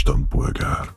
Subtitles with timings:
[0.00, 0.88] istenpolgár.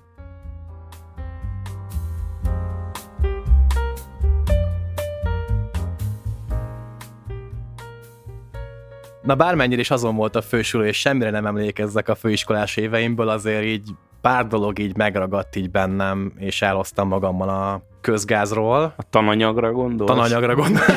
[9.22, 13.64] Na bármennyire is azon volt a fősülő, és semmire nem emlékezzek a főiskolás éveimből, azért
[13.64, 13.90] így
[14.22, 18.94] pár dolog így megragadt így bennem, és elhoztam magammal a közgázról.
[18.98, 20.10] A tananyagra gondolsz?
[20.10, 20.88] Tananyagra gondolsz.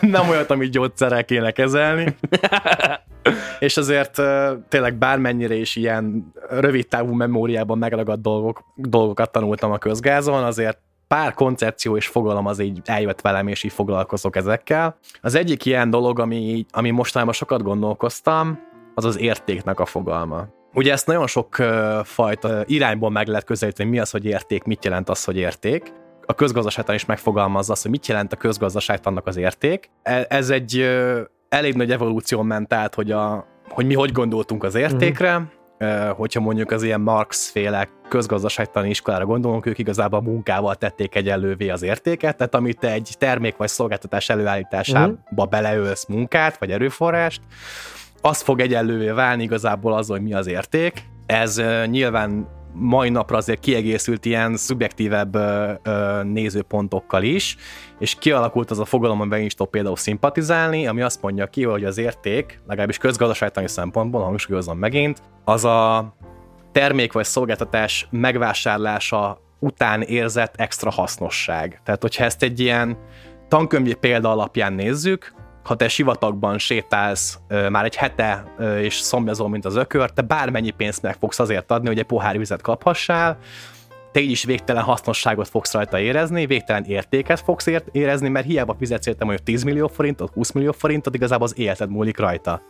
[0.00, 2.16] nem olyat, amit gyógyszerrel kéne kezelni.
[3.58, 4.22] és azért
[4.68, 11.34] tényleg bármennyire is ilyen rövid távú memóriában megragadt dolgok, dolgokat tanultam a közgázon, azért pár
[11.34, 14.98] koncepció és fogalom az így eljött velem, és így foglalkozok ezekkel.
[15.20, 18.58] Az egyik ilyen dolog, ami, ami mostanában sokat gondolkoztam,
[18.94, 20.46] az az értéknek a fogalma.
[20.74, 21.54] Ugye ezt nagyon sok
[22.02, 25.92] fajta irányból meg lehet közelíteni, mi az, hogy érték, mit jelent az, hogy érték.
[26.26, 29.90] A közgazdaságtan is megfogalmazza azt, hogy mit jelent a közgazdaságtannak az érték.
[30.02, 30.88] E, ez egy
[31.48, 35.44] elég nagy evolúció ment át, hogy, a, hogy mi hogy gondoltunk az értékre, mm
[36.16, 42.36] hogyha mondjuk az ilyen Marx-féle közgazdaságtani iskolára gondolunk, ők igazából munkával tették egyenlővé az értéket,
[42.36, 45.48] tehát amit te egy termék vagy szolgáltatás előállításába uh-huh.
[45.48, 47.40] beleölsz munkát vagy erőforrást,
[48.20, 51.02] az fog egyenlővé válni igazából az, hogy mi az érték.
[51.26, 57.56] Ez uh, nyilván mai napra azért kiegészült ilyen szubjektívebb ö, ö, nézőpontokkal is,
[57.98, 61.84] és kialakult az a fogalom, amiben is tudok például szimpatizálni, ami azt mondja ki, hogy
[61.84, 66.14] az érték, legalábbis közgazdaságtani szempontból, hangsúlyozom megint, az a
[66.72, 71.80] termék vagy szolgáltatás megvásárlása után érzett extra hasznosság.
[71.84, 72.98] Tehát, hogyha ezt egy ilyen
[73.48, 75.34] tankönyvi példa alapján nézzük,
[75.66, 77.38] ha te sivatagban sétálsz
[77.70, 81.86] már egy hete és szomjazol, mint az ökör, te bármennyi pénzt meg fogsz azért adni,
[81.86, 83.38] hogy egy pohár vizet kaphassál,
[84.12, 89.06] te így is végtelen hasznosságot fogsz rajta érezni, végtelen értéket fogsz érezni, mert hiába fizetsz
[89.06, 92.62] érte mondjuk 10 millió forintot, 20 millió forintot, igazából az életed múlik rajta.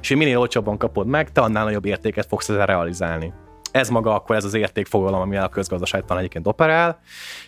[0.00, 3.32] És minél olcsóbban kapod meg, te annál nagyobb értéket fogsz ezzel realizálni.
[3.70, 6.98] Ez maga akkor ez az értékfogalom, ami a közgazdaságtan egyébként operál,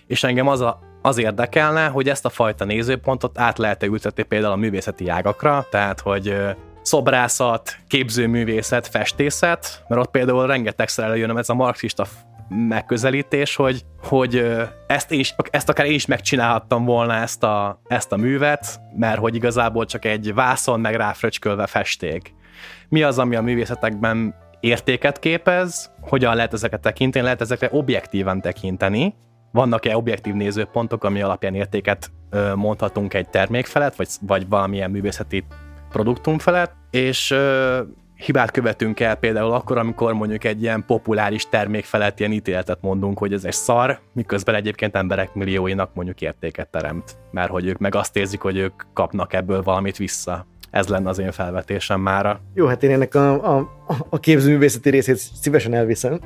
[0.06, 4.52] és engem az a az érdekelne, hogy ezt a fajta nézőpontot át lehet-e ültetni például
[4.52, 6.36] a művészeti ágakra, tehát hogy
[6.82, 12.06] szobrászat, képzőművészet, festészet, mert ott például rengetegszer előjön ez a marxista
[12.48, 14.56] megközelítés, hogy, hogy
[14.86, 19.18] ezt, én is, ezt akár én is megcsinálhattam volna ezt a, ezt a művet, mert
[19.18, 22.34] hogy igazából csak egy vászon meg ráfröcskölve festék.
[22.88, 29.14] Mi az, ami a művészetekben értéket képez, hogyan lehet ezeket tekinteni, lehet ezekre objektíven tekinteni,
[29.56, 32.10] vannak-e objektív nézőpontok, ami alapján értéket
[32.54, 35.44] mondhatunk egy termék felett, vagy, vagy valamilyen művészeti
[35.88, 37.34] produktum felett, és
[38.16, 43.18] hibát követünk el például akkor, amikor mondjuk egy ilyen populáris termék felett ilyen ítéletet mondunk,
[43.18, 47.94] hogy ez egy szar, miközben egyébként emberek millióinak mondjuk értéket teremt, mert hogy ők meg
[47.94, 50.46] azt érzik, hogy ők kapnak ebből valamit vissza.
[50.76, 52.40] Ez lenne az én felvetésem mára.
[52.54, 53.68] Jó, hát én ennek a, a,
[54.10, 56.18] a képzőművészeti részét szívesen elviszem.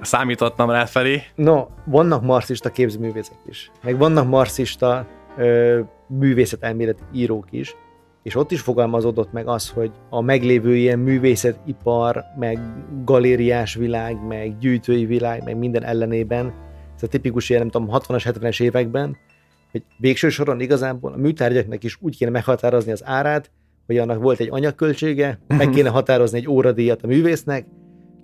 [0.00, 1.22] Számítottam rá felé.
[1.34, 7.76] No, vannak marxista képzőművészek is, meg vannak marxista ö, művészetelmélet írók is,
[8.22, 12.58] és ott is fogalmazódott meg az, hogy a meglévő ilyen művészetipar, meg
[13.04, 16.54] galériás világ, meg gyűjtői világ, meg minden ellenében,
[16.96, 19.16] ez a tipikus ilyen, nem tudom, 60-as, 70-es években,
[19.74, 23.50] hogy végső soron igazából a műtárgyaknak is úgy kéne meghatározni az árát,
[23.86, 27.66] hogy annak volt egy anyagköltsége, meg kéne határozni egy óradíjat a művésznek,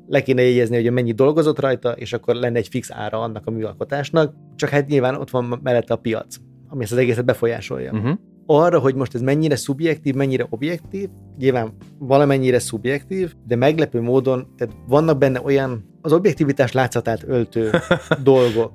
[0.06, 3.50] le kéne jegyezni, hogy mennyi dolgozott rajta, és akkor lenne egy fix ára annak a
[3.50, 6.36] műalkotásnak, csak hát nyilván ott van mellette a piac,
[6.68, 7.92] ami ezt az egészet befolyásolja.
[7.92, 8.18] Uh-huh.
[8.46, 14.76] Arra, hogy most ez mennyire szubjektív, mennyire objektív, nyilván valamennyire szubjektív, de meglepő módon, tehát
[14.88, 17.70] vannak benne olyan az objektivitás látszatát öltő
[18.22, 18.72] dolgok,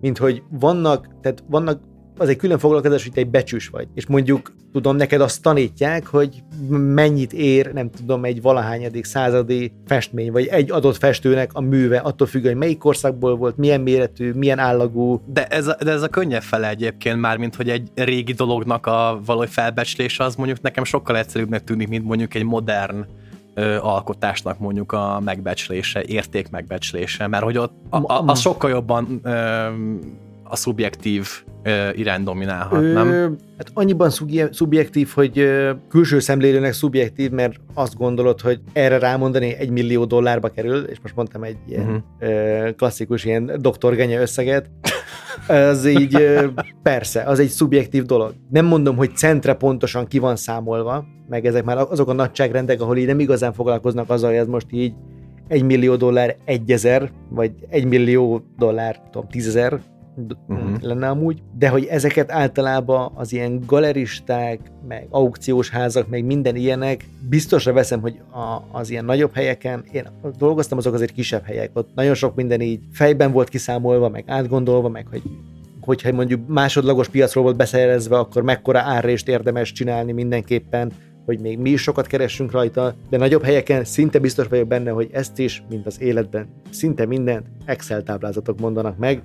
[0.00, 1.80] mint hogy vannak, tehát vannak
[2.18, 3.88] az egy külön foglalkozás, hogy te egy becsűs vagy.
[3.94, 10.32] És mondjuk, tudom, neked azt tanítják, hogy mennyit ér, nem tudom, egy valahányadik századi festmény,
[10.32, 14.58] vagy egy adott festőnek a műve, attól függ, hogy melyik korszakból volt, milyen méretű, milyen
[14.58, 15.22] állagú.
[15.26, 18.86] De ez a, de ez a könnyebb fele egyébként már, mint hogy egy régi dolognak
[18.86, 23.06] a valahogy felbecslése, az mondjuk nekem sokkal egyszerűbbnek tűnik, mint mondjuk egy modern
[23.80, 29.68] alkotásnak mondjuk a megbecslése, érték megbecslése, mert hogy ott a, a, az sokkal jobban ö,
[30.48, 31.28] a szubjektív
[31.62, 33.36] ö, irány dominálhat, ö, nem?
[33.56, 34.10] Hát annyiban
[34.50, 40.48] szubjektív, hogy ö, külső szemlélőnek szubjektív, mert azt gondolod, hogy erre rámondani egy millió dollárba
[40.48, 42.02] kerül, és most mondtam egy ilyen uh-huh.
[42.18, 44.70] ö, klasszikus ilyen doktorgenya összeget,
[45.48, 46.40] az így
[46.82, 48.34] persze, az egy szubjektív dolog.
[48.50, 52.96] Nem mondom, hogy centre pontosan ki van számolva, meg ezek már azok a nagyságrendek, ahol
[52.96, 54.92] így nem igazán foglalkoznak azzal, hogy ez most így
[55.48, 59.80] egy millió dollár egyezer, vagy egy millió dollár, tudom, tízezer,
[60.48, 60.80] uh-huh.
[60.80, 67.04] lenne amúgy, de hogy ezeket általában az ilyen galeristák, meg aukciós házak, meg minden ilyenek,
[67.28, 70.06] biztosra veszem, hogy a, az ilyen nagyobb helyeken, én
[70.38, 74.88] dolgoztam azok azért kisebb helyek, ott nagyon sok minden így fejben volt kiszámolva, meg átgondolva,
[74.88, 75.22] meg hogy
[75.80, 80.92] hogyha mondjuk másodlagos piacról volt beszerezve, akkor mekkora árrést érdemes csinálni mindenképpen,
[81.24, 85.08] hogy még mi is sokat keressünk rajta, de nagyobb helyeken szinte biztos vagyok benne, hogy
[85.12, 89.22] ezt is, mint az életben, szinte mindent Excel táblázatok mondanak meg,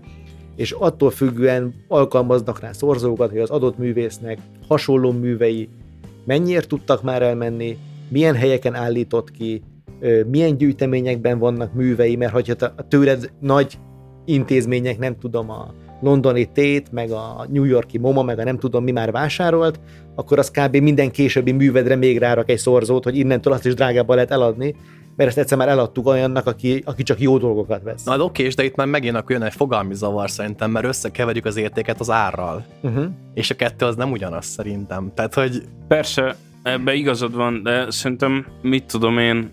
[0.55, 5.69] és attól függően alkalmaznak rá szorzókat, hogy az adott művésznek hasonló művei
[6.25, 7.77] mennyiért tudtak már elmenni,
[8.09, 9.61] milyen helyeken állított ki,
[10.27, 13.77] milyen gyűjteményekben vannak művei, mert hogyha tőled nagy
[14.25, 15.73] intézmények, nem tudom, a
[16.03, 19.79] londoni tét, meg a New Yorki MoMA, meg a nem tudom mi már vásárolt,
[20.15, 20.75] akkor az kb.
[20.75, 24.75] minden későbbi művedre még rárak egy szorzót, hogy innentől azt is drágábban lehet eladni,
[25.15, 28.03] mert ezt egyszer már eladtuk olyannak, aki, aki csak jó dolgokat vesz.
[28.03, 31.57] Na oké, de itt már megint akkor jön egy fogalmi zavar szerintem, mert összekeverjük az
[31.57, 32.65] értéket az árral.
[32.81, 33.05] Uh-huh.
[33.33, 35.11] És a kettő az nem ugyanaz szerintem.
[35.15, 35.61] Tehát, hogy...
[35.87, 39.51] Persze, ebbe igazad van, de szerintem, mit tudom én,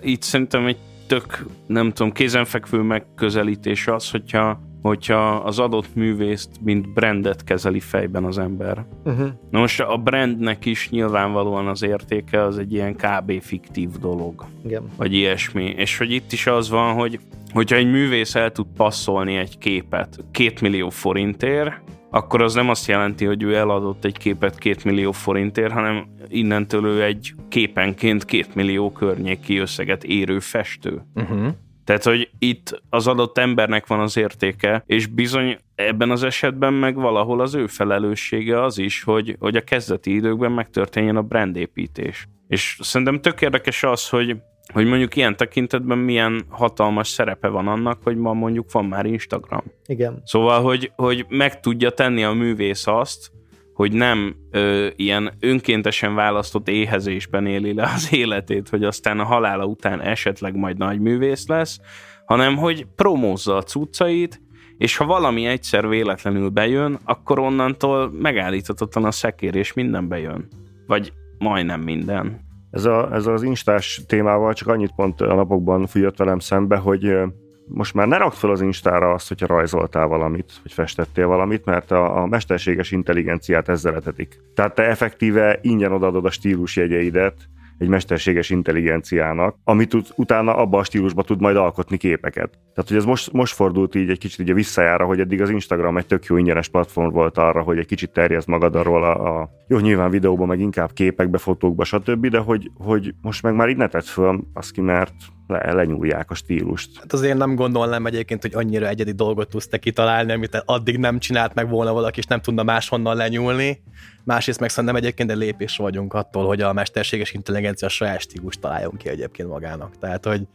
[0.00, 6.92] itt szerintem egy tök, nem tudom, kézenfekvő megközelítés az, hogyha hogyha az adott művészt, mint
[6.92, 8.84] brandet kezeli fejben az ember.
[9.04, 9.28] Uh-huh.
[9.50, 13.40] Na most a brandnek is nyilvánvalóan az értéke az egy ilyen kb.
[13.40, 14.44] fiktív dolog.
[14.64, 14.82] Igen.
[14.96, 15.64] Vagy ilyesmi.
[15.64, 17.18] És hogy itt is az van, hogy
[17.52, 21.72] hogyha egy művész el tud passzolni egy képet két millió forintért,
[22.10, 26.86] akkor az nem azt jelenti, hogy ő eladott egy képet két millió forintért, hanem innentől
[26.86, 31.02] ő egy képenként két millió környéki összeget érő festő.
[31.14, 31.46] Uh-huh.
[31.84, 36.94] Tehát, hogy itt az adott embernek van az értéke, és bizony ebben az esetben meg
[36.94, 42.28] valahol az ő felelőssége az is, hogy, hogy a kezdeti időkben megtörténjen a brandépítés.
[42.48, 44.36] És szerintem tök érdekes az, hogy
[44.72, 49.62] hogy mondjuk ilyen tekintetben milyen hatalmas szerepe van annak, hogy ma mondjuk van már Instagram.
[49.86, 50.22] Igen.
[50.24, 53.32] Szóval, hogy, hogy meg tudja tenni a művész azt,
[53.74, 59.64] hogy nem ö, ilyen önkéntesen választott éhezésben éli le az életét, hogy aztán a halála
[59.64, 61.80] után esetleg majd nagy művész lesz,
[62.24, 64.42] hanem hogy promózza a cuccait,
[64.78, 70.48] és ha valami egyszer véletlenül bejön, akkor onnantól megállíthatatlan a szekér, és minden bejön.
[70.86, 72.40] Vagy majdnem minden.
[72.70, 77.16] Ez, a, ez az instás témával csak annyit pont a napokban fújott velem szembe, hogy
[77.66, 81.90] most már ne rakd fel az Instára azt, hogyha rajzoltál valamit, vagy festettél valamit, mert
[81.90, 84.40] a, a mesterséges intelligenciát ezzel etetik.
[84.54, 90.84] Tehát te effektíve ingyen odaadod a stílusjegyeidet, egy mesterséges intelligenciának, amit tud, utána abban a
[90.84, 92.50] stílusban tud majd alkotni képeket.
[92.74, 95.96] Tehát, hogy ez most, most fordult így egy kicsit ugye visszajára, hogy eddig az Instagram
[95.96, 99.50] egy tök jó ingyenes platform volt arra, hogy egy kicsit terjezd magad arról a, a
[99.68, 103.76] jó, nyilván videóban, meg inkább képekbe, fotókba, stb., de hogy, hogy most meg már így
[103.76, 105.14] ne tett föl, az ki, mert
[105.46, 106.98] le, lenyúlják a stílust.
[106.98, 111.18] Hát azért nem gondolnám egyébként, hogy annyira egyedi dolgot tudsz te kitalálni, amit addig nem
[111.18, 113.82] csinált meg volna valaki, és nem tudna máshonnan lenyúlni.
[114.24, 118.96] Másrészt meg szerintem egyébként egy lépés vagyunk attól, hogy a mesterséges intelligencia saját stílust találjon
[118.96, 119.98] ki egyébként magának.
[119.98, 120.46] Tehát, hogy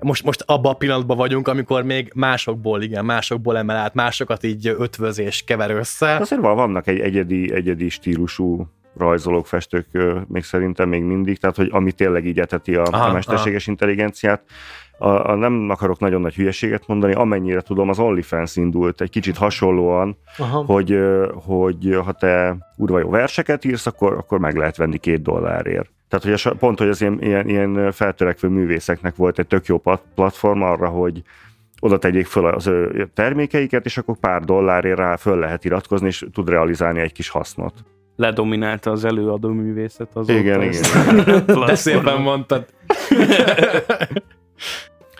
[0.00, 4.66] most, most abban a pillanatban vagyunk, amikor még másokból, igen, másokból emel át, másokat így
[4.66, 6.16] ötvöz és kever össze.
[6.16, 8.68] Azért vannak egy egyedi, egyedi stílusú
[8.98, 9.86] rajzolók, festők
[10.28, 13.70] még szerintem még mindig, tehát hogy ami tényleg így eteti a, aha, a mesterséges aha.
[13.70, 14.42] intelligenciát.
[14.98, 19.36] A, a, nem akarok nagyon nagy hülyeséget mondani, amennyire tudom, az OnlyFans indult egy kicsit
[19.36, 20.64] hasonlóan, aha.
[20.64, 20.98] hogy,
[21.34, 25.90] hogy ha te urva jó verseket írsz, akkor, akkor meg lehet venni két dollárért.
[26.08, 29.82] Tehát hogy a, pont, hogy az ilyen, ilyen, ilyen feltörekvő művészeknek volt egy tök jó
[30.14, 31.22] platform arra, hogy
[31.80, 36.26] oda tegyék föl az ő termékeiket, és akkor pár dollárért rá föl lehet iratkozni, és
[36.32, 37.74] tud realizálni egy kis hasznot
[38.18, 41.44] ledominálta az előadó művészet az Igen, igen.
[41.66, 42.66] De szépen mondtad.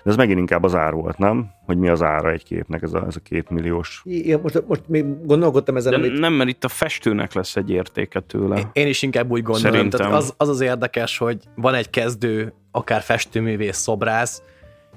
[0.03, 1.51] De ez megint inkább az ár volt, nem?
[1.67, 4.03] Hogy mi az ára egy képnek, ez a, ez a két milliós.
[4.05, 6.19] Igen, most, most még gondolkodtam ezen, De amit...
[6.19, 8.71] Nem, mert itt a festőnek lesz egy értéke tőle.
[8.73, 9.73] Én is inkább úgy gondolom.
[9.73, 10.01] Szerintem.
[10.01, 14.43] Tehát az, az az érdekes, hogy van egy kezdő, akár festőművész, szobrász,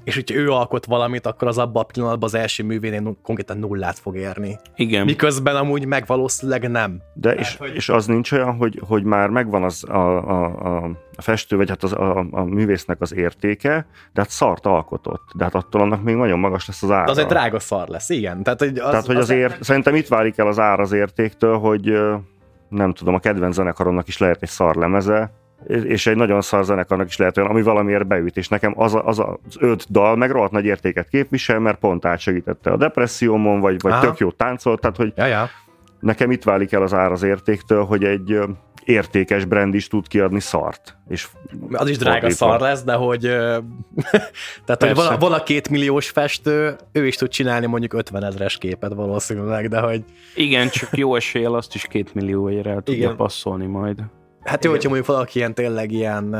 [0.03, 3.99] és hogyha ő alkot valamit, akkor az abban a pillanatban az első művénél konkrétan nullát
[3.99, 4.59] fog érni.
[4.75, 5.05] Igen.
[5.05, 7.01] Miközben amúgy meg valószínűleg nem.
[7.13, 7.75] De Tehát, és, hogy...
[7.75, 11.83] és az nincs olyan, hogy, hogy már megvan az a, a, a, festő, vagy hát
[11.83, 15.23] az, a, a művésznek az értéke, de hát szart alkotott.
[15.35, 17.05] De hát attól annak még nagyon magas lesz az ára.
[17.05, 18.43] De az egy drága szar lesz, igen.
[18.43, 19.65] Tehát, hogy, az, Tehát, hogy az azért, az...
[19.65, 21.93] szerintem itt válik el az ár az értéktől, hogy
[22.69, 25.31] nem tudom, a kedvenc zenekaromnak is lehet egy szar lemeze,
[25.67, 29.07] és egy nagyon szar zenekarnak is lehet olyan, ami valamiért beüt, és nekem az, a,
[29.07, 33.81] az az öt dal meg rohadt nagy értéket képvisel, mert pont átsegítette a depressziómon, vagy,
[33.81, 35.49] vagy tök jó táncolt, tehát hogy ja, ja.
[35.99, 38.39] nekem itt válik el az ár az értéktől, hogy egy
[38.83, 40.97] értékes brand is tud kiadni szart.
[41.09, 41.27] És
[41.71, 42.45] az is drága fordítva.
[42.45, 43.21] szar lesz, de hogy
[44.65, 48.57] tehát, hogy van, van a két milliós festő, ő is tud csinálni mondjuk 50 ezres
[48.57, 50.03] képet valószínűleg, de hogy...
[50.35, 53.15] Igen, csak jó eséllyel azt is két millióért el tudja Igen.
[53.15, 53.99] passzolni majd.
[54.43, 56.35] Hát jó, hogyha mondjuk valaki ilyen tényleg ilyen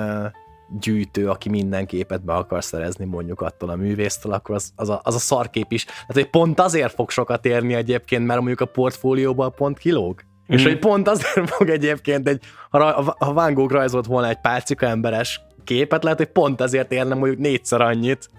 [0.79, 5.01] gyűjtő, aki minden képet be akar szerezni mondjuk attól a művésztől, akkor az, az, a,
[5.03, 5.85] az a szarkép is.
[5.85, 10.21] Hát, hogy pont azért fog sokat érni egyébként, mert mondjuk a portfólióban pont kilóg.
[10.23, 10.55] Mm.
[10.55, 14.85] És hogy pont azért fog egyébként egy, ha, ha Van Gogh rajzolt volna egy pálcika
[14.85, 18.29] emberes képet, lehet, hogy pont ezért érne mondjuk négyszer annyit,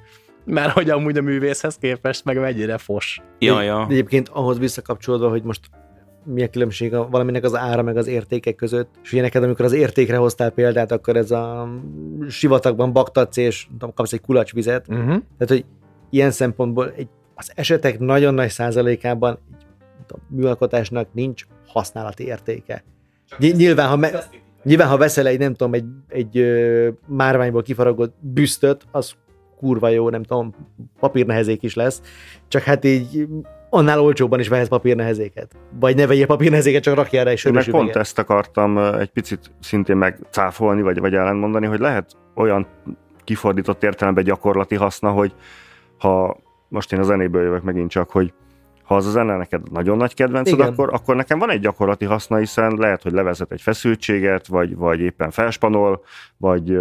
[0.45, 3.21] mert hogy amúgy a művészhez képest meg mennyire fos.
[3.39, 3.87] Ja, ja.
[3.91, 5.61] Egyébként ahhoz visszakapcsolódva, hogy most
[6.25, 8.89] mi a különbség a, valaminek az ára meg az értékek között.
[9.03, 11.69] És ugye neked, amikor az értékre hoztál példát, akkor ez a
[12.29, 14.89] sivatagban baktatsz, és tudom, kapsz egy kulacsvizet.
[14.89, 15.07] Uh-huh.
[15.07, 15.65] Tehát, hogy
[16.11, 19.67] ilyen szempontból egy, az esetek nagyon nagy százalékában egy
[20.07, 22.85] tudom, műalkotásnak nincs használati értéke.
[23.39, 24.29] Ny- nyilván, ha, me-
[24.63, 29.15] nyilván, ha veszel egy, nem tudom, egy, egy ö, márványból kifaragott büsztöt, az
[29.59, 30.55] kurva jó, nem tudom,
[31.01, 32.03] papírnehezék is lesz,
[32.49, 33.27] csak hát így
[33.75, 35.57] annál olcsóbban is vehet papírnehezéket.
[35.81, 39.51] Vagy ne vegyél papírnehezéket, csak rakjál rá egy Én meg pont ezt akartam egy picit
[39.61, 42.67] szintén megcáfolni, vagy, vagy ellentmondani, hogy lehet olyan
[43.25, 45.35] kifordított értelemben gyakorlati haszna, hogy
[45.99, 46.37] ha
[46.69, 48.33] most én a zenéből jövök megint csak, hogy
[48.83, 52.37] ha az a zene neked nagyon nagy kedvenced, akkor, akkor nekem van egy gyakorlati haszna,
[52.37, 56.03] hiszen lehet, hogy levezet egy feszültséget, vagy, vagy éppen felspanol,
[56.37, 56.79] vagy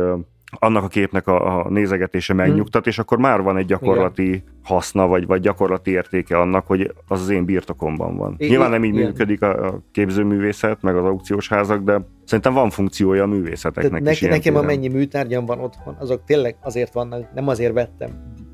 [0.60, 4.44] annak a képnek a, a nézegetése megnyugtat, és akkor már van egy gyakorlati Igen.
[4.64, 8.36] haszna, vagy, vagy gyakorlati értéke annak, hogy az az én birtokomban van.
[8.38, 9.06] I- Nyilván nem így Igen.
[9.06, 14.12] működik a, a képzőművészet, meg az aukciós házak, de szerintem van funkciója a művészeteknek ne,
[14.12, 14.20] is.
[14.22, 18.10] Nekem a mennyi műtárgyam van otthon, azok tényleg azért vannak, nem azért vettem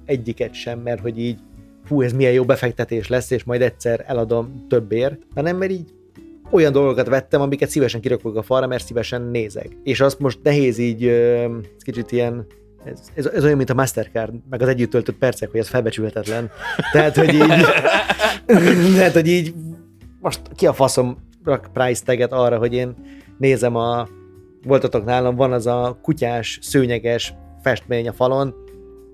[0.06, 1.40] egyiket sem, mert hogy így
[1.84, 5.94] fú, ez milyen jó befektetés lesz, és majd egyszer eladom többért, hanem mert így
[6.52, 9.78] olyan dolgokat vettem, amiket szívesen kirakok a falra, mert szívesen nézek.
[9.84, 12.46] És azt most nehéz így, ez kicsit ilyen,
[12.84, 16.50] ez, ez, ez olyan, mint a Mastercard, meg az együtt töltött percek, hogy ez felbecsülhetetlen.
[16.94, 17.66] Tehát, hogy így,
[18.98, 19.54] tehát, hogy így
[20.22, 22.96] most ki a faszom rak price taget arra, hogy én
[23.38, 24.08] nézem a,
[24.64, 28.56] voltatok nálam, van az a kutyás, szőnyeges festmény a falon,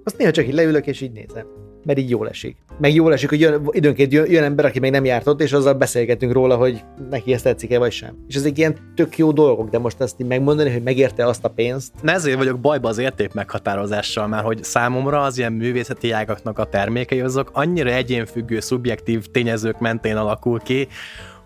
[0.04, 2.58] azt néha csak így leülök, és így nézem mert így jól esik.
[2.80, 5.54] Meg jól esik, hogy jön, időnként jön, jön ember, aki még nem járt ott, és
[5.54, 8.16] azzal beszélgetünk róla, hogy neki ezt tetszik-e vagy sem.
[8.28, 11.50] És ezek ilyen tök jó dolgok, de most ezt így megmondani, hogy megérte azt a
[11.50, 11.92] pénzt.
[12.02, 16.66] Ne ezért vagyok bajba az érték meghatározással, mert hogy számomra az ilyen művészeti ágaknak a
[16.66, 20.88] termékei azok annyira egyénfüggő, szubjektív tényezők mentén alakul ki,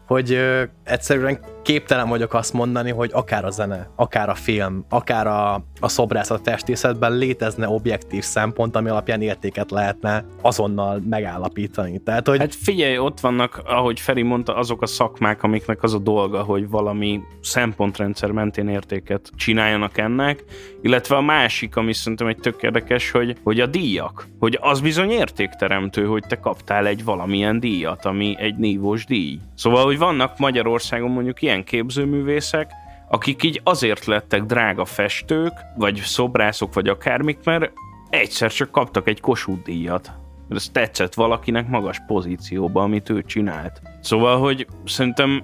[0.07, 5.27] hogy ö, egyszerűen képtelen vagyok azt mondani, hogy akár a zene, akár a film, akár
[5.27, 12.01] a, a szobrászat festészetben létezne objektív szempont, ami alapján értéket lehetne azonnal megállapítani.
[12.03, 12.39] Tehát, hogy...
[12.39, 16.69] Hát figyelj, ott vannak, ahogy Feri mondta, azok a szakmák, amiknek az a dolga, hogy
[16.69, 20.43] valami szempontrendszer mentén értéket csináljanak ennek,
[20.81, 24.27] illetve a másik, ami szerintem egy tök érdekes, hogy, hogy a díjak.
[24.39, 29.39] Hogy az bizony értékteremtő, hogy te kaptál egy valamilyen díjat, ami egy nívós díj.
[29.55, 32.71] Szóval, hogy vannak Magyarországon mondjuk ilyen képzőművészek,
[33.09, 37.71] akik így azért lettek drága festők, vagy szobrászok, vagy akármik, mert
[38.09, 40.11] egyszer csak kaptak egy Kossuth díjat.
[40.49, 43.81] Ez tetszett valakinek magas pozícióba, amit ő csinált.
[44.01, 45.43] Szóval, hogy szerintem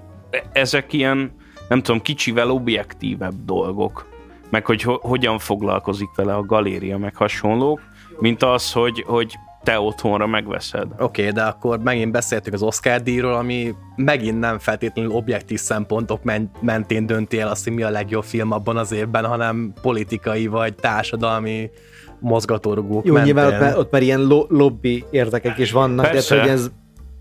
[0.51, 1.31] ezek ilyen,
[1.69, 4.11] nem tudom, kicsivel objektívebb dolgok.
[4.49, 7.81] Meg hogy ho- hogyan foglalkozik vele a galéria, meg hasonlók,
[8.19, 10.87] mint az, hogy, hogy te otthonra megveszed.
[10.99, 16.21] Oké, okay, de akkor megint beszéltük az Oscar díjról, ami megint nem feltétlenül objektív szempontok
[16.61, 20.73] mentén dönti el azt, hogy mi a legjobb film abban az évben, hanem politikai vagy
[20.73, 21.69] társadalmi
[22.19, 23.33] mozgatórugók Jó, mentén.
[23.33, 26.35] nyilván ott már, ott már ilyen lo- lobby érdekek is vannak, Persze.
[26.35, 26.71] de hogy ez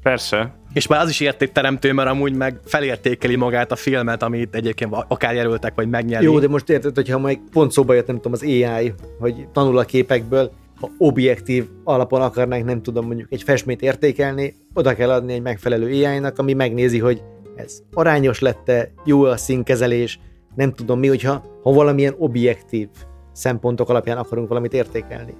[0.02, 0.54] Persze.
[0.72, 5.34] És már az is értékteremtő, mert amúgy meg felértékeli magát a filmet, amit egyébként akár
[5.34, 6.24] jelöltek, vagy megnyeri.
[6.24, 9.78] Jó, de most érted, hogyha majd pont szóba jött, nem tudom, az AI, hogy tanul
[9.78, 10.52] a képekből,
[10.82, 15.86] ha objektív alapon akarnánk, nem tudom, mondjuk egy festményt értékelni, oda kell adni egy megfelelő
[15.86, 17.22] AI-nak, ami megnézi, hogy
[17.56, 20.20] ez arányos lette, jó a színkezelés,
[20.54, 22.88] nem tudom mi, hogyha ha valamilyen objektív
[23.32, 25.34] szempontok alapján akarunk valamit értékelni.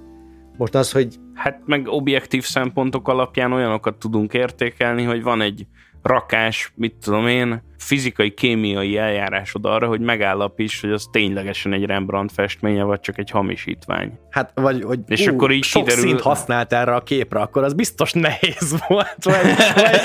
[0.57, 1.15] Most az, hogy...
[1.33, 5.67] Hát meg objektív szempontok alapján olyanokat tudunk értékelni, hogy van egy
[6.03, 12.33] rakás, mit tudom én, fizikai, kémiai eljárásod arra, hogy megállapíts, hogy az ténylegesen egy Rembrandt
[12.33, 14.19] festménye, vagy csak egy hamisítvány.
[14.29, 16.07] Hát, vagy hogy és ú, akkor így sok kiderül...
[16.07, 19.35] szint használt erre a képre, akkor az biztos nehéz volt, vagy,
[19.75, 19.99] vagy,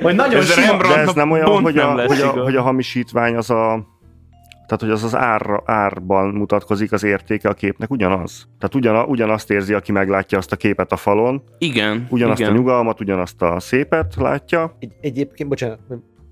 [0.00, 0.76] vagy nagyon ez sima.
[0.76, 3.86] De ez nem olyan, hogy a, hogy, a, hogy a hamisítvány az a
[4.70, 8.48] tehát, hogy az az ár, árban mutatkozik az értéke a képnek ugyanaz.
[8.58, 11.42] Tehát ugyan, ugyanazt érzi, aki meglátja azt a képet a falon.
[11.58, 12.06] Igen.
[12.10, 12.52] Ugyanazt igen.
[12.52, 14.76] a nyugalmat, ugyanazt a szépet látja.
[14.78, 15.78] Egy, egyébként, bocsánat,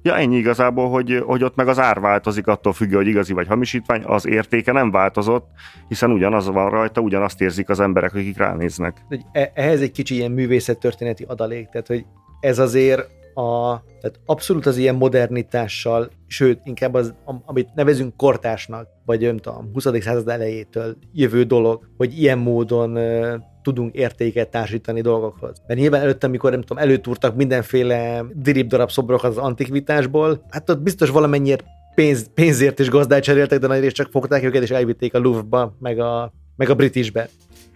[0.02, 3.46] Ja, ennyi igazából, hogy, hogy ott meg az ár változik attól függő, hogy igazi vagy
[3.46, 5.46] hamisítvány, az értéke nem változott,
[5.88, 9.04] hiszen ugyanaz van rajta, ugyanazt érzik az emberek, akik ránéznek.
[9.32, 12.04] E- ehhez egy kicsi ilyen művészettörténeti adalék, tehát hogy
[12.40, 17.14] ez azért a, tehát abszolút az ilyen modernitással, sőt, inkább az,
[17.44, 19.84] amit nevezünk kortásnak, vagy nem tudom, 20.
[20.00, 25.62] század elejétől jövő dolog, hogy ilyen módon uh, tudunk értéket társítani dolgokhoz.
[25.66, 30.82] Mert nyilván előtte, amikor nem tudom, előtúrtak mindenféle dirib darab szobrokat az antikvitásból, hát ott
[30.82, 31.64] biztos valamennyire
[31.94, 35.98] pénz, pénzért is gazdát cseréltek, de nagyrészt csak fogták őket és elvitték a Louvre-ba, meg
[35.98, 37.28] a, meg a Britishbe.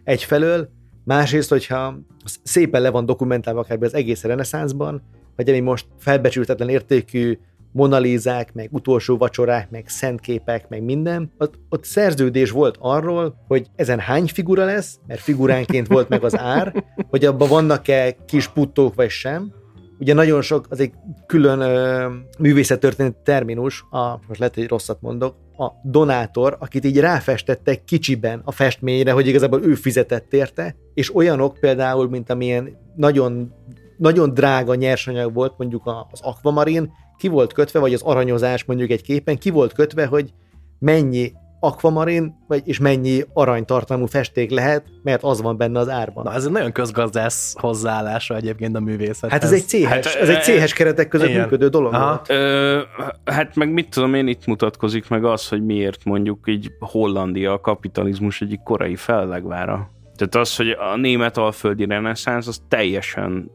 [0.04, 0.68] Egyfelől,
[1.04, 1.98] másrészt, hogyha
[2.42, 5.02] szépen le van dokumentálva akár az egész reneszánszban,
[5.36, 7.38] vagy ami most felbecsültetlen értékű
[7.72, 13.98] monalízák, meg utolsó vacsorák, meg szentképek, meg minden, ott, ott szerződés volt arról, hogy ezen
[13.98, 19.10] hány figura lesz, mert figuránként volt meg az ár, hogy abban vannak-e kis puttók, vagy
[19.10, 19.52] sem.
[19.98, 20.92] Ugye nagyon sok, az egy
[21.26, 22.08] külön ö,
[22.38, 28.52] művészettörténeti terminus, a, most lehet, hogy rosszat mondok, a donátor, akit így ráfestettek kicsiben a
[28.52, 33.54] festményre, hogy igazából ő fizetett érte, és olyanok például, mint amilyen nagyon
[34.02, 39.02] nagyon drága nyersanyag volt mondjuk az akvamarin, ki volt kötve, vagy az aranyozás mondjuk egy
[39.02, 40.32] képen, ki volt kötve, hogy
[40.78, 46.24] mennyi akvamarin, vagy és mennyi aranytartalmú festék lehet, mert az van benne az árban.
[46.24, 49.30] Na, ez egy nagyon közgazdász hozzáállása egyébként a művészet.
[49.30, 51.40] Hát ez egy CH, hát, ez egy CH keretek között ilyen.
[51.40, 52.06] működő dolog Aha.
[52.06, 52.30] volt.
[52.30, 52.80] Ö,
[53.24, 57.60] hát meg mit tudom én, itt mutatkozik meg az, hogy miért mondjuk így Hollandia a
[57.60, 59.90] kapitalizmus egyik korai fellegvára.
[60.16, 63.50] Tehát az, hogy a német alföldi reneszánsz, az teljesen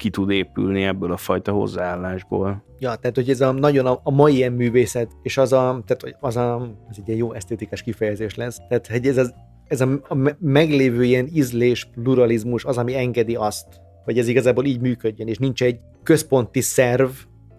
[0.00, 2.64] ki tud épülni ebből a fajta hozzáállásból.
[2.78, 6.16] Ja, tehát hogy ez a nagyon a, a mai ilyen művészet, és az a, tehát
[6.20, 10.34] az a, ez egy jó esztétikas kifejezés lesz, tehát hogy ez, az, ez a, a
[10.38, 13.66] meglévő ilyen ízlés, pluralizmus az, ami engedi azt,
[14.04, 17.10] hogy ez igazából így működjön, és nincs egy központi szerv,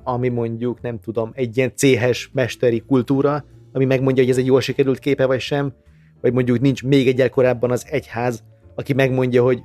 [0.03, 4.61] ami mondjuk, nem tudom, egy ilyen céhes mesteri kultúra, ami megmondja, hogy ez egy jól
[4.61, 5.73] sikerült képe vagy sem,
[6.21, 8.43] vagy mondjuk nincs még egyel korábban az egyház,
[8.75, 9.61] aki megmondja, hogy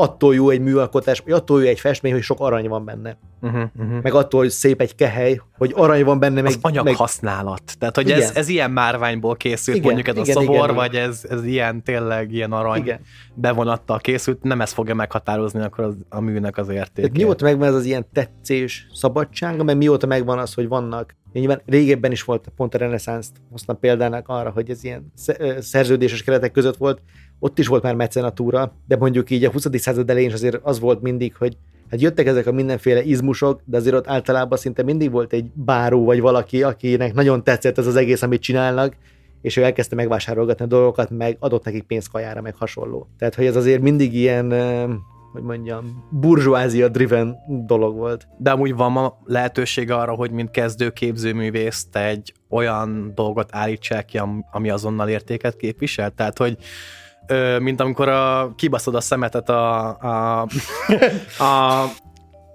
[0.00, 3.16] attól jó egy műalkotás, vagy attól jó egy festmény, hogy sok arany van benne.
[3.42, 4.02] Uh-huh, uh-huh.
[4.02, 6.42] Meg attól hogy szép egy kehely, hogy arany van benne.
[6.42, 7.62] Meg, az anyaghasználat.
[7.66, 7.74] Meg...
[7.78, 8.20] Tehát, hogy igen.
[8.20, 11.44] ez, ez ilyen márványból készült, igen, mondjuk ez igen, a szobor, igen, vagy ez, ez
[11.44, 13.00] ilyen tényleg ilyen arany igen.
[13.34, 17.12] bevonattal készült, nem ez fogja meghatározni akkor az, a műnek az értékét.
[17.12, 22.12] mióta megvan ez az ilyen tetszés, szabadság, mert mióta megvan az, hogy vannak Nyilván régebben
[22.12, 25.12] is volt pont a reneszánszt, hoztam példának arra, hogy ez ilyen
[25.58, 27.02] szerződéses keretek között volt,
[27.38, 29.66] ott is volt már mecenatúra, de mondjuk így a 20.
[29.72, 31.56] század elején is azért az volt mindig, hogy
[31.90, 36.04] hát jöttek ezek a mindenféle izmusok, de azért ott általában szinte mindig volt egy báró
[36.04, 38.96] vagy valaki, akinek nagyon tetszett ez az egész, amit csinálnak,
[39.42, 43.08] és ő elkezdte megvásárolgatni a dolgokat, meg adott nekik pénzkajára, meg hasonló.
[43.18, 44.52] Tehát, hogy ez azért mindig ilyen
[45.32, 48.28] hogy mondjam, burzsóázia driven dolog volt.
[48.38, 54.04] De amúgy van ma lehetőség arra, hogy mint kezdő képzőművész te egy olyan dolgot állítsák
[54.04, 56.10] ki, ami azonnal értéket képvisel?
[56.10, 56.56] Tehát, hogy
[57.58, 60.40] mint amikor a, kibaszod a szemetet a, a,
[61.44, 61.84] a,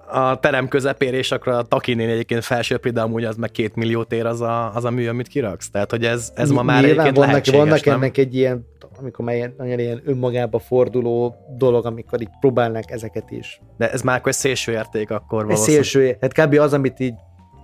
[0.08, 4.14] a terem közepére, és akkor a takinén egyébként felsőpri, de amúgy az meg két milliót
[4.14, 5.70] ér az a, az a mű, amit kiraksz.
[5.70, 7.96] Tehát, hogy ez, ez ma már Nyilván egyébként vannak, vannak nem?
[7.96, 8.66] ennek egy ilyen
[9.00, 13.62] amikor már ilyen, nagyon ilyen önmagába forduló dolog, amikor így próbálnak ezeket is.
[13.78, 15.84] De ez már akkor egy szélső érték akkor valószínűleg.
[15.84, 16.60] szélső, hát kb.
[16.60, 17.14] az, amit így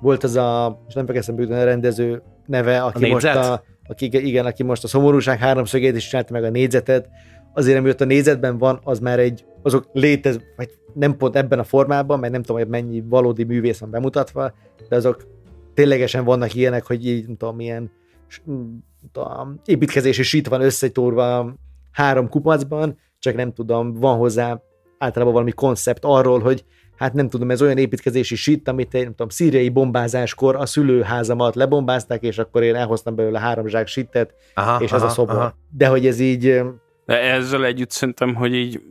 [0.02, 4.46] volt az a, és nem fog a rendező neve, aki a most a, aki, igen,
[4.46, 7.10] aki most a szomorúság háromszögét is csinálta meg a négyzetet,
[7.54, 11.60] azért, ami ott a négyzetben van, az már egy, azok létez, vagy nem pont ebben
[11.60, 14.54] a formában, mert nem tudom, hogy mennyi valódi művész van bemutatva,
[14.90, 15.28] de azok
[15.74, 17.92] ténylegesen vannak ilyenek, hogy így, nem tudom, milyen
[19.14, 21.54] a építkezési sit van összetúrva
[21.92, 24.62] három kupacban, csak nem tudom, van hozzá
[24.98, 29.12] általában valami koncept arról, hogy hát nem tudom, ez olyan építkezési sit, amit egy, nem
[29.12, 34.84] tudom, szíriai bombázáskor a szülőházamat lebombázták, és akkor én elhoztam belőle három zsák sittet, aha,
[34.84, 35.36] és aha, az a szobor.
[35.36, 35.56] Aha.
[35.70, 36.62] De hogy ez így...
[37.12, 38.82] De ezzel együtt szerintem, hogy így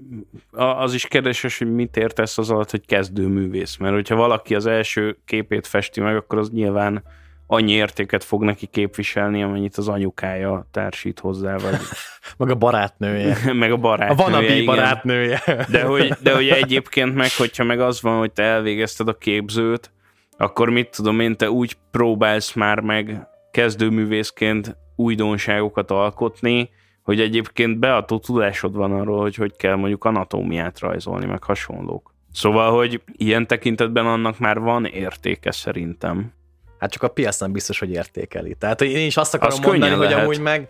[0.50, 5.18] az is kérdéses, hogy mit értesz az alatt, hogy kezdőművész, mert hogyha valaki az első
[5.24, 7.02] képét festi meg, akkor az nyilván
[7.46, 11.74] annyi értéket fog neki képviselni, amennyit az anyukája társít hozzá, vagy...
[12.38, 13.37] meg a barátnője.
[13.52, 15.42] meg a barátnője, A vanabi barátnője.
[15.70, 19.90] de, hogy, de hogy egyébként meg, hogyha meg az van, hogy te elvégezted a képzőt,
[20.37, 26.70] akkor mit tudom én, te úgy próbálsz már meg kezdőművészként újdonságokat alkotni,
[27.11, 32.14] hogy egyébként beadó tudásod van arról, hogy hogy kell mondjuk anatómiát rajzolni, meg hasonlók.
[32.33, 36.33] Szóval, hogy ilyen tekintetben annak már van értéke szerintem
[36.79, 38.55] hát csak a piac nem biztos, hogy értékeli.
[38.59, 40.23] Tehát én is azt akarom az mondani, hogy lehet.
[40.23, 40.68] amúgy meg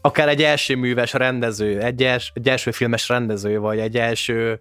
[0.00, 4.60] akár egy első műves rendező, egy, els, egy első filmes rendező, vagy egy első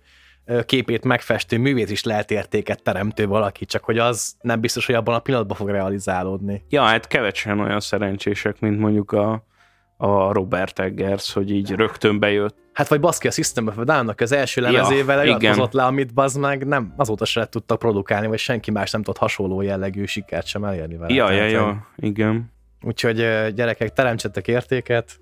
[0.65, 5.15] képét megfestő művész is lehet értéket teremtő valaki, csak hogy az nem biztos, hogy abban
[5.15, 6.63] a pillanatban fog realizálódni.
[6.69, 9.45] Ja, hát kevesen olyan szerencsések, mint mondjuk a,
[10.01, 12.55] a Robert Eggers, hogy így rögtön bejött.
[12.73, 15.53] Hát vagy baszki a System of a Down-nak az első lemezével Ja, igen.
[15.53, 19.19] hozott le, amit bazd meg nem, azóta se tudtak produkálni, vagy senki más nem tudott
[19.19, 21.13] hasonló jellegű sikert sem elérni vele.
[21.13, 22.51] Ja, ja, ja, igen.
[22.81, 23.15] Úgyhogy
[23.53, 25.19] gyerekek, teremtsetek értéket,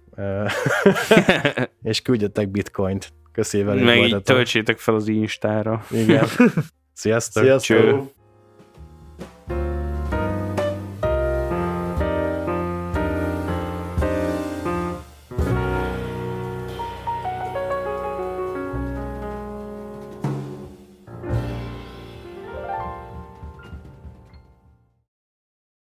[1.83, 3.13] és küldjetek bitcoint.
[3.31, 5.83] Köszi, velük Meg így töltsétek fel az Instára.
[5.91, 6.25] Igen.
[6.93, 7.43] Sziasztok!
[7.43, 7.77] Sziasztok!
[7.77, 8.01] Cső.